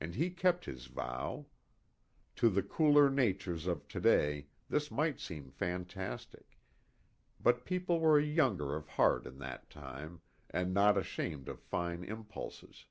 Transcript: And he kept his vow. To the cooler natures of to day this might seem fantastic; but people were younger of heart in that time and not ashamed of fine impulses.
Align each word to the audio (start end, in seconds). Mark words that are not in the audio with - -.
And 0.00 0.14
he 0.14 0.30
kept 0.30 0.66
his 0.66 0.86
vow. 0.86 1.46
To 2.36 2.48
the 2.48 2.62
cooler 2.62 3.10
natures 3.10 3.66
of 3.66 3.88
to 3.88 3.98
day 3.98 4.46
this 4.70 4.88
might 4.88 5.18
seem 5.18 5.50
fantastic; 5.50 6.60
but 7.40 7.64
people 7.64 7.98
were 7.98 8.20
younger 8.20 8.76
of 8.76 8.86
heart 8.90 9.26
in 9.26 9.38
that 9.40 9.68
time 9.68 10.20
and 10.48 10.72
not 10.72 10.96
ashamed 10.96 11.48
of 11.48 11.58
fine 11.58 12.04
impulses. 12.04 12.84